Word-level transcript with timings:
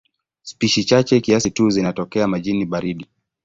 Spishi 0.41 0.83
chache 0.83 1.21
kiasi 1.21 1.51
tu 1.51 1.69
zinatokea 1.69 2.27
majini 2.27 2.65
baridi. 2.65 3.05